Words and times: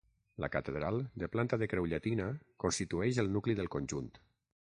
La 0.43 0.47
catedral, 0.53 0.97
de 1.23 1.29
planta 1.35 1.59
de 1.63 1.67
creu 1.73 1.89
llatina, 1.91 2.31
constitueix 2.65 3.21
el 3.27 3.31
nucli 3.37 3.59
del 3.61 3.71
conjunt. 3.79 4.11